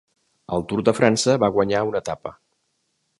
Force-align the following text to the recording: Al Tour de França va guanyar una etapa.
Al 0.55 0.63
Tour 0.71 0.81
de 0.87 0.93
França 0.99 1.37
va 1.45 1.51
guanyar 1.59 1.83
una 1.91 2.01
etapa. 2.05 2.33